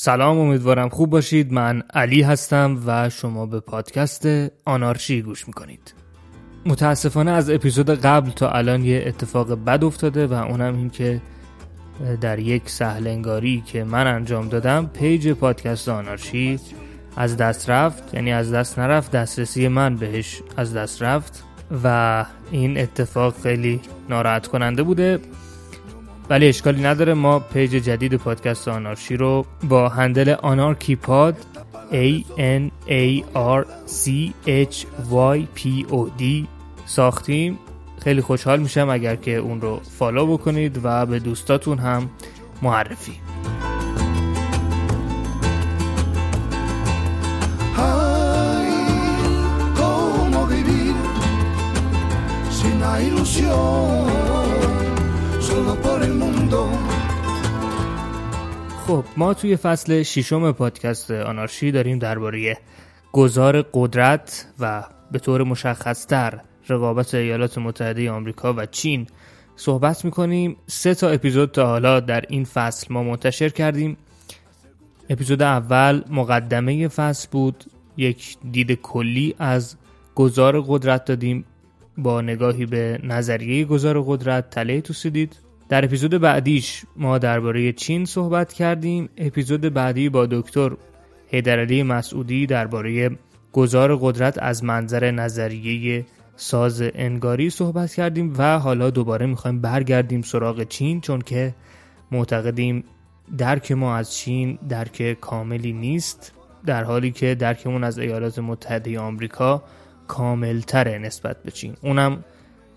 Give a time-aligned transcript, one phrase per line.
[0.00, 1.52] سلام امیدوارم خوب باشید.
[1.52, 4.28] من علی هستم و شما به پادکست
[4.64, 5.94] آنارشی گوش می‌کنید.
[6.66, 11.20] متاسفانه از اپیزود قبل تا الان یه اتفاق بد افتاده و اونم این که
[12.20, 16.60] در یک سهلنگاری که من انجام دادم پیج پادکست آنارشی
[17.16, 18.14] از دست رفت.
[18.14, 21.44] یعنی از دست نرفت دسترسی من بهش از دست رفت
[21.84, 25.20] و این اتفاق خیلی ناراحت کننده بوده.
[26.30, 27.14] ولی اشکالی نداره.
[27.14, 31.36] ما page جدید پادکست آنارشی رو با handle Anarchy Pod
[31.92, 34.76] A N A R C H
[35.34, 36.46] Y P O D
[36.86, 37.58] ساختیم.
[38.04, 42.10] خیلی خوشحال میشم اگر که اون رو follow بکنید و به دوستاتون هم
[42.62, 43.20] معرفی.
[58.88, 62.56] خب ما توی فصل ششم پادکست آنارشی داریم درباره
[63.12, 69.06] گذار قدرت و به طور مشخصتر رقابت ایالات متحده آمریکا و چین
[69.56, 70.56] صحبت می‌کنیم.
[70.66, 73.96] سه تا اپیزود تا حالا در این فصل ما منتشر کردیم.
[75.10, 77.64] اپیزود اول مقدمه فصل بود.
[77.96, 79.76] یک دید کلی از
[80.14, 81.44] گذار قدرت دادیم.
[81.98, 88.52] با نگاهی به نظریه گذار قدرت تله توسیدید در اپیزود بعدیش ما درباره چین صحبت
[88.52, 89.08] کردیم.
[89.16, 90.70] اپیزود بعدی با دکتر
[91.30, 93.10] هیدرعلی مسعودی درباره
[93.52, 96.06] گذار قدرت از منظر نظریه
[96.36, 101.54] ساز انگاری صحبت کردیم و حالا دوباره می‌خوایم برگردیم سراغ چین چون که
[102.10, 102.84] معتقدیم
[103.38, 106.32] درک ما از چین درک کاملی نیست
[106.66, 109.62] در حالی که درکمون از ایالات متحده آمریکا
[110.08, 111.74] کاملتره نسبت به چین.
[111.82, 112.24] اونم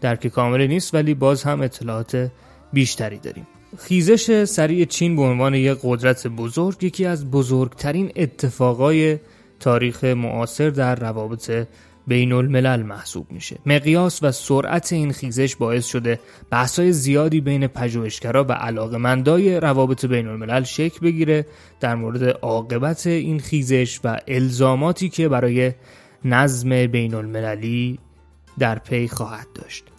[0.01, 2.31] درک کاملی نیست ولی باز هم اطلاعات
[2.73, 3.47] بیشتری داریم.
[3.77, 9.19] خیزش سریع چین به عنوان یک قدرت بزرگ یکی از بزرگترین اتفاقای
[9.59, 11.67] تاریخ معاصر در روابط
[12.07, 13.57] بین الملل محسوب میشه.
[13.65, 20.27] مقیاس و سرعت این خیزش باعث شده بحثای زیادی بین پژوهشگرا و علاقمندای روابط بین
[20.27, 21.45] الملل شکل بگیره
[21.79, 25.73] در مورد عاقبت این خیزش و الزاماتی که برای
[26.25, 27.99] نظم بین المللی
[28.59, 29.90] در پی خواهد داشت.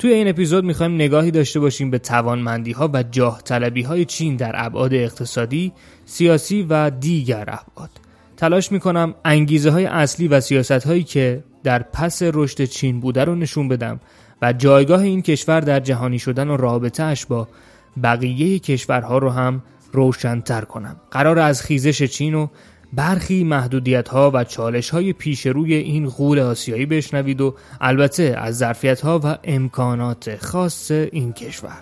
[0.00, 4.36] توی این اپیزود می‌خوایم نگاهی داشته باشیم به توانمندی ها و جاه طلبی های چین
[4.36, 5.72] در ابعاد اقتصادی،
[6.04, 7.90] سیاسی و دیگر ابعاد.
[8.36, 13.34] تلاش می‌کنم انگیزه های اصلی و سیاست هایی که در پس رشد چین بوده رو
[13.34, 14.00] نشون بدم
[14.42, 17.48] و جایگاه این کشور در جهانی شدن و رابطهش با
[18.02, 20.96] بقیه کشورها رو هم روشنتر کنم.
[21.10, 22.46] قرار از خیزش چین و
[22.92, 28.58] برخی محدودیت ها و چالش های پیش روی این غول آسیایی بشنوید و البته از
[28.58, 31.80] ظرفیت ها و امکانات خاص این کشور.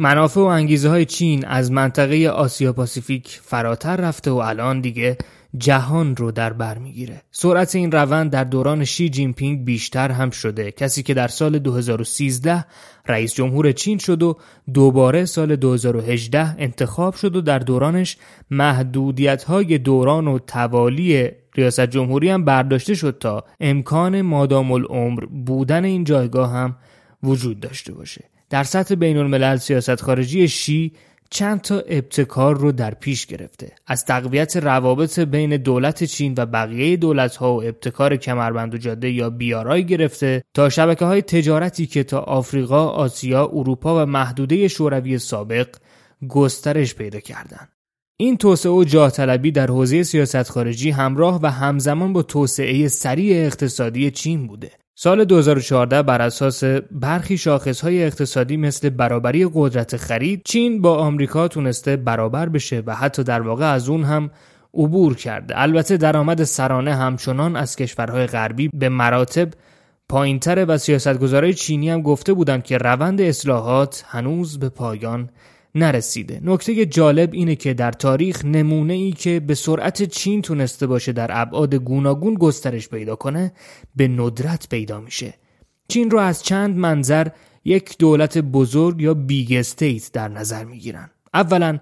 [0.00, 5.16] منافع و انگیزه های چین از منطقه آسیا پاسیفیک فراتر رفته و الان دیگه
[5.56, 7.22] جهان رو در بر می‌گیره.
[7.30, 10.72] سرعت این روند در دوران شی جین پینگ بیشتر هم شده.
[10.72, 12.64] کسی که در سال 2013
[13.06, 14.36] رئیس جمهور چین شد و
[14.74, 18.16] دوباره سال 2018 انتخاب شد و در دورانش
[18.50, 25.84] محدودیت های دوران و توالی ریاست جمهوری هم برداشته شد تا امکان مادام العمر بودن
[25.84, 26.76] این جایگاه هم
[27.22, 28.24] وجود داشته باشه.
[28.50, 30.92] در سطح بین الملل سیاست خارجی شی
[31.30, 36.96] چند تا ابتکار رو در پیش گرفته از تقویت روابط بین دولت چین و بقیه
[36.96, 42.04] دولت ها و ابتکار کمربند و جاده یا بیارای گرفته تا شبکه های تجارتی که
[42.04, 45.68] تا آفریقا، آسیا، اروپا و محدوده شوروی سابق
[46.28, 47.68] گسترش پیدا کردند.
[48.20, 53.46] این توسعه و جاه طلبی در حوزه سیاست خارجی همراه و همزمان با توسعه سریع
[53.46, 60.82] اقتصادی چین بوده سال 2014 بر اساس برخی شاخصهای اقتصادی مثل برابری قدرت خرید چین
[60.82, 64.30] با آمریکا تونسته برابر بشه و حتی در واقع از اون هم
[64.74, 65.60] عبور کرده.
[65.60, 69.48] البته درآمد سرانه همچنان از کشورهای غربی به مراتب
[70.08, 75.30] پایینتره و سیاستگزارای چینی هم گفته بودند که روند اصلاحات هنوز به پایان
[75.74, 76.40] نرسیده.
[76.44, 81.30] نکته جالب اینه که در تاریخ نمونه ای که به سرعت چین تونسته باشه در
[81.32, 83.52] ابعاد گوناگون گسترش پیدا کنه
[83.96, 85.34] به ندرت پیدا میشه.
[85.88, 87.28] چین رو از چند منظر
[87.64, 91.10] یک دولت بزرگ یا big state در نظر می‌گیرن.
[91.34, 91.78] اولا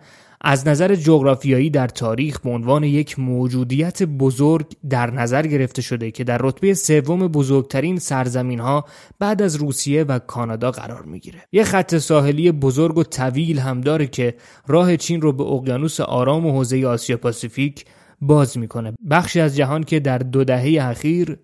[0.49, 6.25] از نظر جغرافیایی در تاریخ به عنوان یک موجودیت بزرگ در نظر گرفته شده که
[6.25, 8.85] در رتبه سوم بزرگترین سرزمین ها
[9.19, 11.39] بعد از روسیه و کانادا قرار می‌گیره.
[11.53, 14.35] یک خط ساحلی بزرگ و طویل هم داره که
[14.67, 17.85] راه چین رو به اقیانوس آرام و حوزه آسیا پاسیفیک
[18.21, 18.93] باز می‌کنه.
[19.11, 21.39] بخشی از جهان که در دو دهه اخیر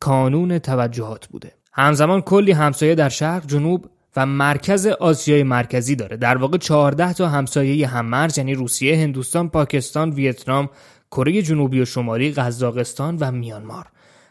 [0.00, 1.52] کانون توجهات بوده.
[1.72, 3.86] همزمان کلی همسایه در شرق، جنوب
[4.16, 10.10] و مرکز آسیای مرکزی داره در واقع 14 تا همسایه هممرز یعنی روسیه، هندوستان، پاکستان،
[10.10, 10.68] ویتنام،
[11.10, 13.86] کره جنوبی و شمالی، قزاقستان و میانمار.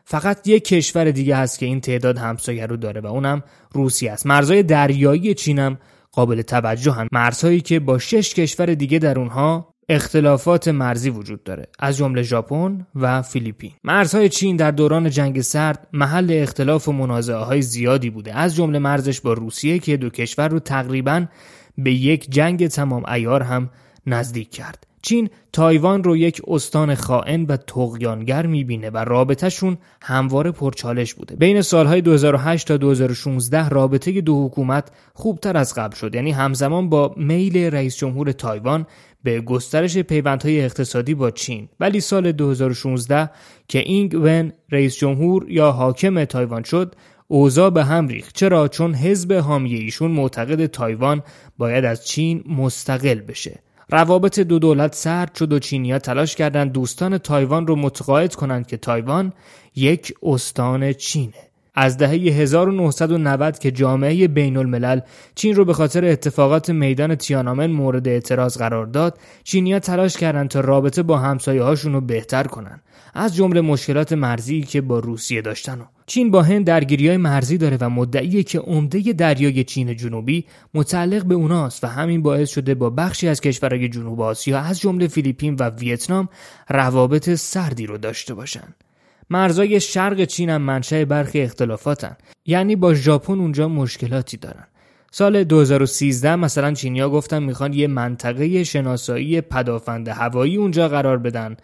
[0.06, 4.26] فقط یک کشور دیگه هست که این تعداد همسایه رو داره و اونم روسیه است.
[4.26, 5.78] مرزهای دریایی چینم
[6.12, 11.68] قابل توجه هم مرزهایی که با شش کشور دیگه در اونها اختلافات مرزی وجود داره.
[11.80, 13.72] از جمله ژاپن و فیلیپین.
[13.84, 18.38] مرزهای چین در دوران جنگ سرد محل اختلاف و منازعه های زیادی بوده.
[18.38, 21.26] از جمله مرزش با روسیه که دو کشور رو تقریبا
[21.78, 23.70] به یک جنگ تمام عیار هم
[24.08, 24.88] نزدیک کرد.
[25.02, 31.36] چین تایوان رو یک استان خائن و طغیانگر می‌بینه و رابطهشون همواره پرچالش بوده.
[31.36, 36.16] بین سالهای 2008 تا 2016 رابطه دو حکومت خوبتر از قبل شد.
[36.16, 38.86] یعنی همزمان با میل رئیس جمهور تایوان
[39.26, 41.70] به گسترش پیوندهای اقتصادی با چین.
[41.80, 43.30] ولی سال 2016
[43.68, 46.96] که اینگ ون رئیس جمهور یا حاکم تایوان شد
[47.28, 48.36] اوضاع به هم ریخت.
[48.36, 51.24] چرا؟ چون حزب حامی ایشون معتقد تایوان
[51.58, 53.60] باید از چین مستقل بشه.
[53.92, 58.78] روابط دو دولت سرد شد و چینیا تلاش کردند دوستان تایوان رو متقاعد کنند که
[58.78, 59.34] تایوان
[59.76, 61.55] یک استان چینه.
[61.76, 65.00] از دهه 1990 که جامعه بین الملل
[65.36, 70.60] چین رو به خاطر اتفاقات میدان تیانامن مورد اعتراض قرار داد چینیا تلاش کردند تا
[70.60, 72.82] رابطه با همسایه هاشون رو بهتر کنن
[73.14, 75.84] از جمله مشکلات مرزی که با روسیه داشتن و.
[76.06, 81.26] چین با هند درگیری های مرزی داره و مدعیه که عمده دریای چین جنوبی متعلق
[81.26, 85.56] به اوناست و همین باعث شده با بخشی از کشورهای جنوب آسیا از جمله فیلیپین
[85.60, 86.30] و ویتنام
[86.70, 88.76] روابط سردی رو داشته باشند.
[89.30, 92.18] مرزای شرق چین هم منشأ برخی اختلافاتن.
[92.46, 94.68] یعنی با ژاپن اونجا مشکلاتی دارن.
[95.12, 101.58] سال 2013 مثلا چینیا گفتن می‌خوان یه منطقه شناسایی پدافند هوایی اونجا قرار بدن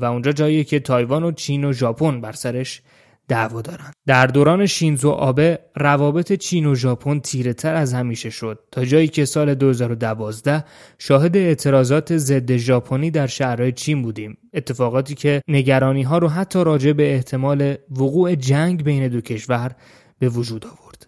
[0.00, 2.82] و اونجا جایی که تایوان و چین و ژاپن بر سرش
[3.28, 8.58] دعوا دارن در دوران شینزو آبه روابط چین و ژاپن تیره تر از همیشه شد
[8.72, 10.64] تا جایی که سال 2012
[10.98, 14.38] شاهد اعتراضات ضد ژاپنی در شهرهای چین بودیم.
[14.54, 19.74] اتفاقاتی که نگرانی ها رو حتی راجع به احتمال وقوع جنگ بین دو کشور
[20.18, 21.06] به وجود آورد.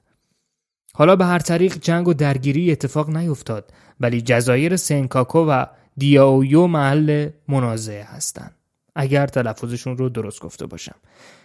[0.95, 7.29] حالا به هر طریق جنگ و درگیری اتفاق نیفتاد ولی جزایر سنکاکو و دیاویو محل
[7.49, 8.60] منازعه هستند.
[8.97, 10.95] اگر تلفظشون رو درست گفته باشم.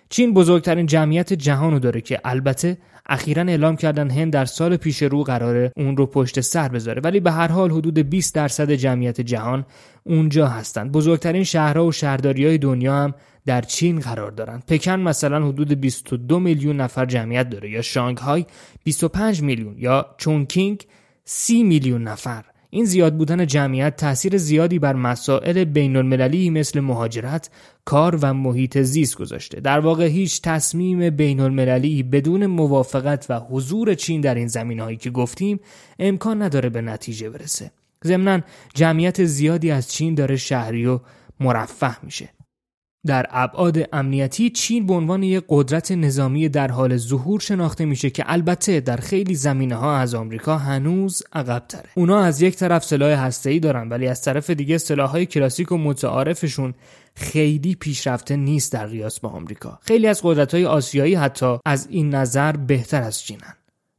[0.10, 5.04] چین بزرگترین جمعیت جهان رو داره که البته اخیرا اعلام کردن هند در سال پیش
[5.04, 9.22] رو قراره اون رو پشت سر بذاره ولی به هر حال حدود 20 درصد جمعیت
[9.22, 9.66] جهان
[10.04, 13.14] اونجا هستند بزرگترین شهرها و شهرداری های دنیا هم
[13.46, 18.46] در چین قرار دارند پکن مثلا حدود 22 میلیون نفر جمعیت داره یا شانگهای
[18.84, 20.86] 25 میلیون یا چونکینگ
[21.25, 22.44] 30 میلیون نفر.
[22.75, 27.50] این زیاد بودن جمعیت تاثیر زیادی بر مسائل بین المللی مثل مهاجرت،
[27.86, 29.60] کار و محیط زیست گذاشته.
[29.60, 34.98] در واقع هیچ تصمیم بین المللی بدون موافقت و حضور چین در این زمین هایی
[34.98, 35.60] که گفتیم
[36.00, 37.72] امکان نداره به نتیجه برسه.
[38.05, 38.39] ضمنا
[38.74, 41.00] جمعیت زیادی از چین داره شهری و
[41.39, 42.29] مرفه میشه
[43.06, 48.24] در ابعاد امنیتی چین به عنوان یک قدرت نظامی در حال ظهور شناخته میشه که
[48.28, 51.90] البته در خیلی زمینه ها از آمریکا هنوز عقب تره.
[51.96, 56.74] اونا از یک طرف سلاح ای دارن ولی از طرف دیگه های کلاسیک و متعارفشون
[57.16, 59.80] خیلی پیشرفته نیست در قیاس با آمریکا.
[59.82, 63.54] خیلی از قدرت های آسیایی حتی از این نظر بهتر از چینن.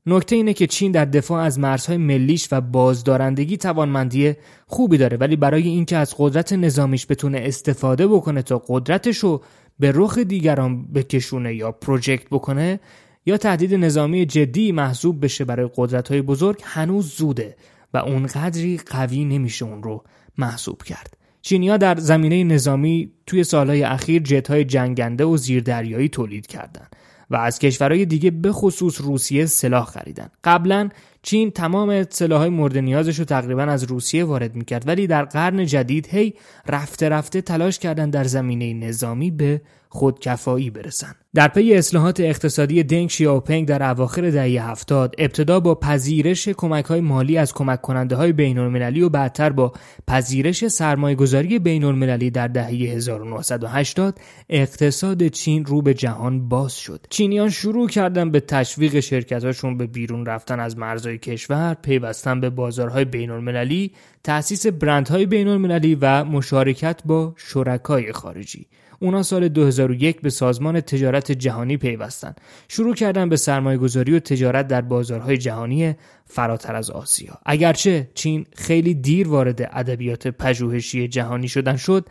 [0.07, 4.35] نکته اینه که چین در دفاع از مرزهای ملیش و بازدارندگی توانمندی
[4.67, 9.43] خوبی داره ولی برای اینکه از قدرت نظامیش بتونه استفاده بکنه تا قدرتش رو
[9.79, 12.81] به رخ دیگران بکشونه یا پروژکت بکنه
[13.27, 17.57] یا تهدید نظامی جدی محسوب بشه برای قدرت های بزرگ هنوز زوده
[17.95, 20.05] و اونقدری قوی نمیشه اون رو
[20.39, 21.17] محسوب کرد.
[21.43, 26.97] چینیا در زمینه نظامی توی سالهای اخیر جت های جنگنده و زیردریایی تولید کردند
[27.31, 30.29] و از کشورهای دیگه به خصوص روسیه سلاح خریدن.
[30.45, 30.89] قبلا
[31.27, 36.07] چین تمام سلاحهای مورد نیازش رو تقریبا از روسیه وارد می‌کرد ولی در قرن جدید
[36.07, 36.35] هی
[36.69, 41.15] رفته رفته تلاش کردن در زمینه نظامی به خودکفایی برسن.
[41.35, 47.01] در پی اصلاحات اقتصادی دنگ شیاوپنگ در اواخر دهه هفتاد ابتدا با پذیرش کمک های
[47.01, 49.73] مالی از کمک کننده های بین المللی و بعدتر با
[50.09, 54.19] پذیرش سرمایه گذاری بین المللی در دهه 1980
[54.51, 57.07] اقتصاد چین رو به جهان باز شد.
[57.11, 63.05] چینیان شروع کردن به تشویق شرکتاشون به بیرون رفتن از مرزهای کشور پیوستن به بازارهای
[63.05, 63.93] بین المللی
[64.25, 68.67] تأسیس برندهای بین المللی و مشارکت با شرکای خارجی.
[69.01, 72.35] اونا سال 2001 به سازمان تجارت جهانی پیوستن.
[72.69, 75.95] شروع کردن به سرمایه گذاری و تجارت در بازارهای جهانی
[76.25, 77.39] فراتر از آسیا.
[77.47, 82.09] اگرچه چین خیلی دیر وارد ادبیات پژوهشی جهانی شدن شد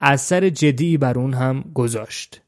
[0.00, 2.42] اثر جدی بر اون هم گذاشت.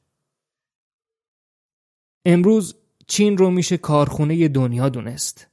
[2.25, 2.75] امروز
[3.07, 5.50] چین رو میشه کارخونه دنیا دونست.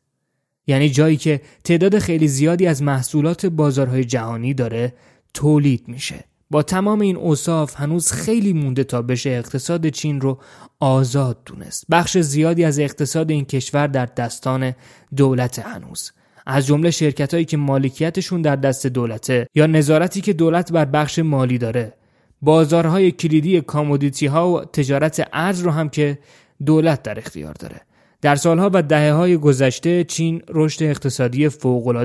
[0.68, 4.94] یعنی جایی که تعداد خیلی زیادی از محصولات بازارهای جهانی داره
[5.34, 6.24] تولید میشه.
[6.52, 10.40] با تمام این اوصاف هنوز خیلی مونده تا بشه اقتصاد چین رو
[10.80, 11.86] آزاد دونست.
[11.92, 14.74] بخش زیادی از اقتصاد این کشور در دستان
[15.16, 16.12] دولت هنوز.
[16.46, 21.20] از جمله شرکت هایی که مالکیتشون در دست دولته یا نظارتی که دولت بر بخش
[21.20, 21.94] مالی داره.
[22.42, 26.20] بازارهای کلیدی کامودیتی ها و تجارت ارز رو هم که
[26.66, 27.82] دولت در اختیار داره.
[28.22, 31.50] در سالها و دهه های گذشته چین رشد اقتصادی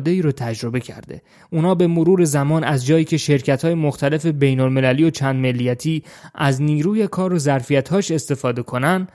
[0.06, 1.22] ای رو تجربه کرده.
[1.50, 6.02] اونا به مرور زمان از جایی که شرکت های مختلف بین المللی و چند ملیتی
[6.34, 9.06] از نیروی کار و ظرفیتهاش استفاده کنن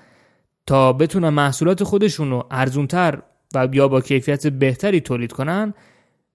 [0.66, 3.22] تا بتونن محصولات خودشون رو ارزونتر
[3.56, 5.74] و یا با کیفیت بهتری تولید کنن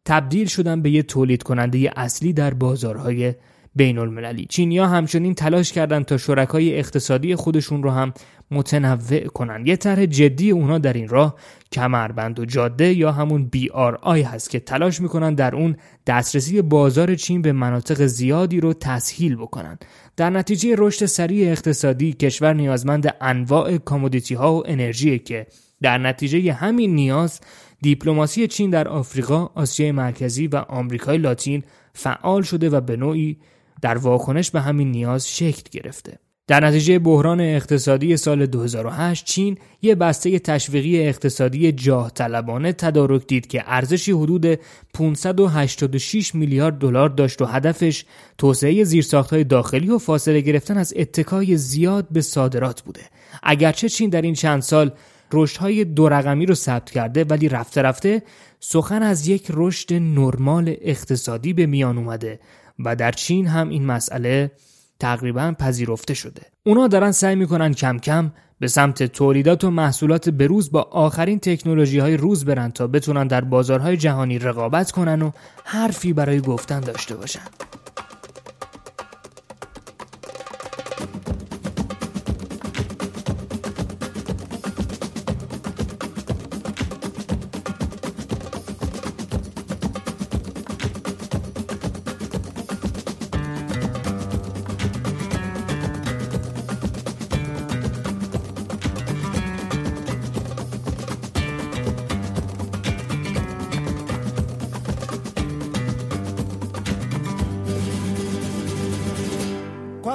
[0.04, 3.35] تبدیل شدن به یه تولید کننده اصلی در بازارهای
[3.75, 8.12] بین المللی چینیا همچنین تلاش کردند تا شرکای اقتصادی خودشون رو هم
[8.50, 11.35] متنوع کنن یه طرح جدی اونا در این راه
[11.73, 15.76] کمربند و جاده یا همون BRI هست که تلاش می‌کنن در اون
[16.07, 19.79] دسترسی بازار چین به مناطق زیادی رو تسهیل بکنن
[20.17, 25.47] در نتیجه رشد سریع اقتصادی کشور نیازمند انواع کامودیتی ها و انرژی که
[25.83, 27.41] در نتیجه همین نیاز
[27.83, 31.62] دیپلماسی چین در آفریقا، آسیای مرکزی و آمریکای لاتین
[31.95, 33.38] فعال شده و به نوعی
[33.82, 36.18] در واکنش به همین نیاز شکل گرفته.
[36.46, 43.46] در نتیجه بحران اقتصادی سال 2008 چین یه بسته تشویقی اقتصادی جاه طلبانه تدارک دید
[43.46, 44.58] که ارزشی حدود
[44.94, 48.04] 586 میلیارد دلار داشت و هدفش
[48.38, 53.02] توسعه زیرساختهای داخلی و فاصله گرفتن از اتکای زیاد به صادرات بوده.
[53.42, 54.90] اگرچه چین در این چند سال
[55.32, 58.22] رشدهای دو رقمی رو ثبت کرده ولی رفته رفته
[58.60, 62.40] سخن از یک رشد نرمال اقتصادی به میان اومده
[62.79, 64.52] و در چین هم این مسئله
[65.00, 66.43] تقریبا پذیرفته شده.
[66.64, 71.99] اونا دارن سعی می‌کنن کم کم به سمت تولیدات و محصولات بروز با آخرین تکنولوژی
[71.99, 75.31] های روز برن تا بتونن در بازارهای جهانی رقابت کنن و
[75.64, 77.41] حرفی برای گفتن داشته باشن.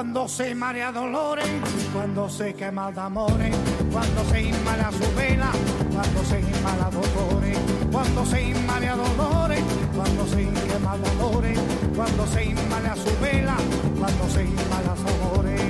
[0.08, 1.46] Cuando se marea dolores,
[1.92, 3.54] cuando se quema de amores,
[3.92, 5.52] cuando se inmala su vela,
[5.92, 7.58] cuando se inmala dolores,
[7.92, 11.60] cuando se inmala dolores, cuando se quema dolores,
[11.94, 13.58] cuando se inmala su vela,
[14.00, 15.62] cuando se inmala amores.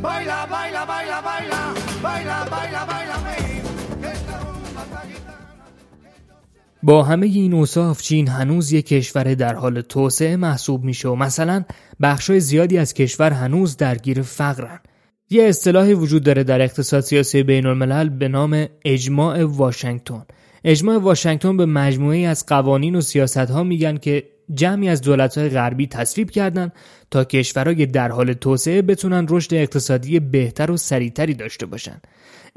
[0.00, 3.35] Baila, baila, baila, baila, baila, baila, baila, baila.
[6.86, 11.64] با همه این اوصاف چین هنوز یک کشور در حال توسعه محسوب میشه و مثلا
[12.02, 14.80] بخشای زیادی از کشور هنوز درگیر فقرن
[15.30, 20.26] یه اصطلاحی وجود داره در اقتصاد سیاسی بین الملل به نام اجماع واشنگتن
[20.64, 24.24] اجماع واشنگتن به مجموعه از قوانین و سیاست ها میگن که
[24.54, 26.72] جمعی از دولت‌های غربی تصویب کردند
[27.10, 32.06] تا کشورهای در حال توسعه بتونن رشد اقتصادی بهتر و سریعتری داشته باشند.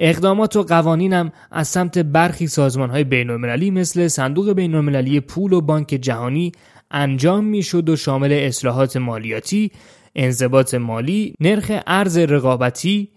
[0.01, 5.87] اقدامات و قوانین هم از سمت برخی سازمانهای بین‌المللی مثل صندوق بین‌المللی پول و بانک
[5.87, 6.51] جهانی
[6.91, 9.71] انجام می‌شد و شامل اصلاحات مالیاتی،
[10.15, 13.09] انضباط مالی، نرخ ارز رقابتی،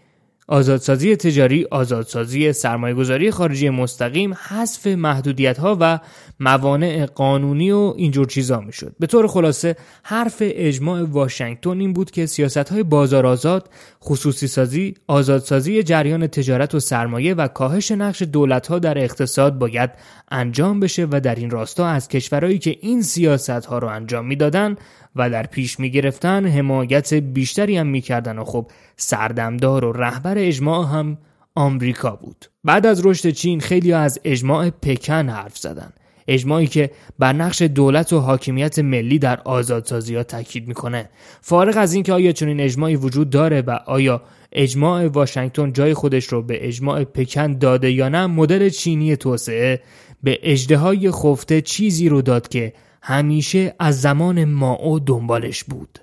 [0.49, 5.99] آزادسازی تجاری، آزادسازی سرمایهگذاری خارجی مستقیم، حذف محدودیت ها و
[6.41, 8.95] موانع قانونی و اینجور چیزا می‌شد.
[9.01, 13.69] به طور خلاصه حرف اجماع واشنگتن این بود که سیاست های بازار آزاد،
[14.05, 19.91] خصوصی سازی، آزادسازی جریان تجارت و سرمایه و کاهش نقش دولت ها در اقتصاد باید
[20.31, 24.77] انجام بشه و در این راستا از کشورهایی که این سیاست ها رو انجام می‌دادن
[25.17, 30.89] و در پیش می گرفتن حمایت بیشتری هم می‌کردن و خب سردمدار و رهبر اجماع
[30.89, 31.19] هم
[31.55, 32.47] آمریکا بود.
[32.65, 35.93] بعد از رشد چین خیلی از اجماع پکن حرف زدن.
[36.29, 41.09] اجماعی که بر نقش دولت و حاکمیت ملی در آزادسازی ها تاکید می‌کنه.
[41.41, 46.43] فارغ از اینکه آیا چنین اجماعی وجود داره و آیا اجماع واشنگتن جای خودش رو
[46.43, 49.81] به اجماع پکن داده یا نه مدل چینی توسعه
[50.23, 55.99] به اجدهای خفته چیزی رو داد که همیشه از زمان ماو دنبالش بود.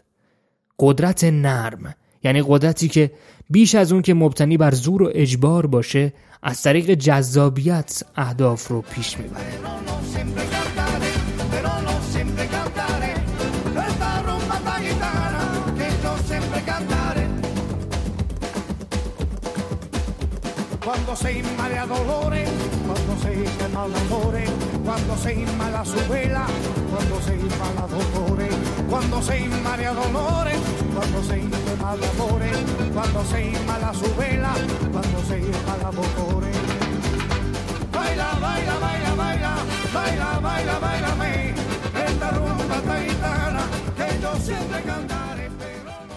[0.80, 3.12] قدرت نرم یعنی قدرتی که
[3.50, 8.82] بیش از اون که مبتنی بر زور و اجبار باشه از طریق جذابیت اهداف رو
[8.82, 9.60] پیش می‌بره
[20.90, 22.50] Cuando se inmala dolores,
[22.88, 24.50] cuando se quema amores,
[24.86, 26.46] cuando se inmala su vela,
[26.92, 28.56] cuando se inmala dolores,
[28.90, 30.60] cuando se inmala dolores,
[30.96, 31.20] cuando
[31.80, 32.58] se quema amores,
[32.94, 34.54] cuando se inmala su vela,
[34.92, 36.58] cuando se inmala dolores.
[37.94, 39.54] Baila, baila, baila, baila,
[39.94, 41.56] baila, baila, baila, baila,
[42.06, 43.64] esta rumba taitana
[43.98, 45.50] que yo siempre cantaré.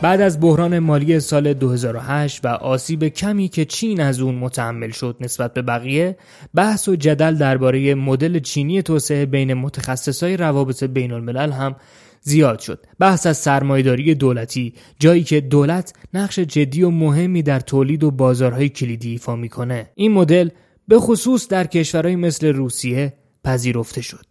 [0.02, 5.16] بعد از بحران مالی سال 2008 و آسیب کمی که چین از اون متحمل شد
[5.20, 6.16] نسبت به بقیه
[6.54, 11.76] بحث و جدل درباره مدل چینی توسعه بین متخصصای روابط بین الملل هم
[12.22, 18.04] زیاد شد بحث از سرمایهداری دولتی جایی که دولت نقش جدی و مهمی در تولید
[18.04, 20.48] و بازارهای کلیدی ایفا می‌کنه این مدل
[20.88, 23.12] به خصوص در کشورهای مثل روسیه
[23.44, 24.26] پذیرفته شد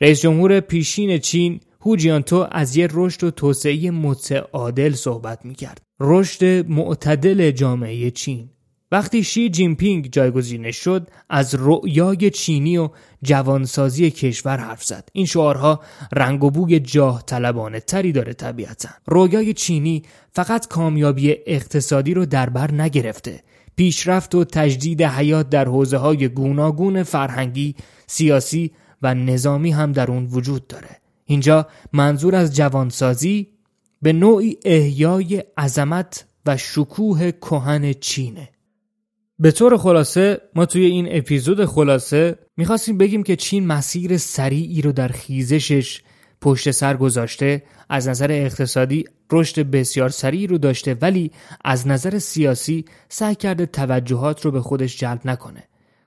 [0.00, 5.82] رئیس جمهور پیشین چین هوجیانتو از یه رشد و توسعه متعادل صحبت می‌کرد.
[6.00, 8.48] رشد معتدل جامعه چین.
[8.92, 12.90] وقتی شی جینپینگ جایگزینش شد از رؤیای چینی و
[13.22, 15.08] جوانسازی کشور حرف زد.
[15.12, 15.80] این شعارها
[16.12, 18.88] رنگ و بوی جاه طلبانه تری داره طبیعتا.
[19.06, 23.42] رویای چینی فقط کامیابی اقتصادی رو در بر نگرفته.
[23.76, 27.74] پیشرفت و تجدید حیات در حوزه های گوناگون فرهنگی
[28.06, 28.70] سیاسی
[29.02, 31.00] و نظامی هم در اون وجود داره.
[31.24, 33.48] اینجا منظور از جوانسازی
[34.02, 38.48] به نوعی احیای عظمت و شکوه کهن چینه.
[39.38, 44.92] به طور خلاصه ما توی این اپیزود خلاصه می‌خواستیم بگیم که چین مسیر سریعی رو
[44.92, 46.00] در خیزشش
[46.40, 51.30] پشت سر گذاشته از نظر اقتصادی رشد بسیار سریعی رو داشته ولی
[51.64, 55.62] از نظر سیاسی سعی کرده توجهات رو به خودش جلب نکنه.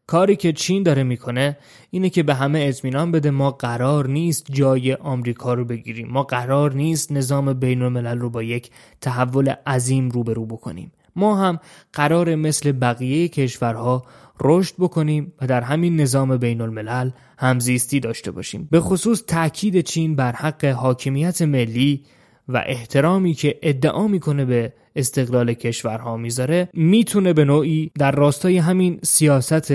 [0.08, 1.58] کاری که چین داره می‌کنه
[1.90, 6.08] اینه که به همه اطمینان بده ما قرار نیست جای آمریکا رو بگیریم.
[6.08, 10.92] ما قرار نیست نظام بین الملل رو با یک تحول عظیم روبرو بکنیم.
[11.20, 11.60] ما هم
[11.94, 14.06] قرار مثل بقیه کشورها
[14.42, 18.68] رشد بکنیم و در همین نظام بین الملل همزیستی داشته باشیم.
[18.72, 22.06] به خصوص تاکید چین بر حق حاکمیت ملی
[22.48, 29.00] و احترامی که ادعا می‌کنه به استقلال کشورها می‌ذاره می‌تونه به نوعی در راستای همین
[29.04, 29.74] سیاست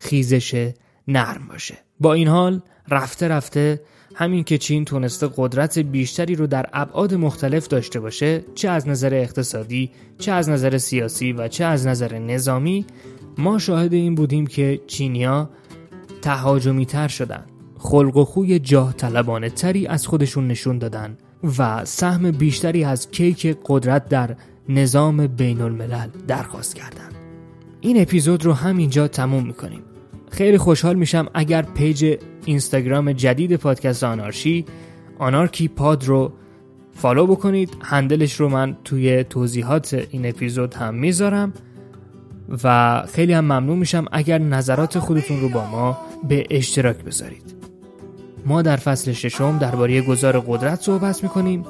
[0.00, 0.72] خیزش
[1.08, 1.78] نرم باشه.
[2.00, 3.80] با این حال رفته رفته
[4.14, 9.14] همین که چین تونسته قدرت بیشتری رو در ابعاد مختلف داشته باشه چه از نظر
[9.14, 12.86] اقتصادی چه از نظر سیاسی و چه از نظر نظامی
[13.38, 15.50] ما شاهد این بودیم که چینیا
[16.22, 17.44] تهاجمی تر شدن
[17.78, 21.16] خلق و خوی جاه طلبانه تری از خودشون نشون دادن
[21.58, 24.36] و سهم بیشتری از کیک قدرت در
[24.68, 27.14] نظام بین الملل درخواست کردند.
[27.80, 29.82] این اپیزود رو همینجا تموم می‌کنیم.
[30.30, 34.64] خیلی خوشحال میشم اگر page اینستاگرام جدید پادکست آنارشی
[35.18, 36.32] Anarchy Pod رو
[36.94, 37.76] follow بکنید.
[37.80, 41.52] handle ش رو من توی توضیحات این اپیزود هم می‌ذارم
[42.64, 47.54] و خیلی هم ممنون میشم اگر نظرات خودتون رو با ما به اشتراک بذارید.
[48.46, 51.64] ما در فصل ششم درباره گذار قدرت صحبت می‌کنیم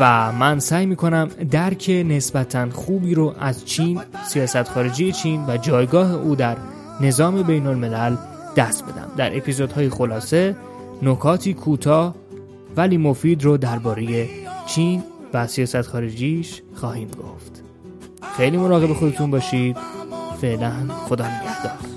[0.00, 6.14] و من سعی می‌کنم درک نسبتا خوبی رو از چین، سیاست خارجی چین و جایگاه
[6.14, 6.56] او در
[7.00, 8.16] نظام بین الملل
[8.56, 9.10] دست بدم.
[9.16, 10.56] در اپیزودهای خلاصه
[11.02, 12.14] نکاتی کوتاه
[12.76, 14.28] ولی مفید رو درباره
[14.66, 15.02] چین
[15.34, 17.62] و سیاست خارجیش خواهیم گفت.
[18.36, 19.76] خیلی مراقب خودتون باشید.
[20.40, 20.72] فعلا
[21.08, 21.90] خدا نگهدار.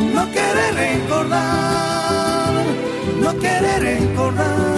[0.00, 2.64] No quiere recordar,
[3.20, 4.77] no quiere recordar.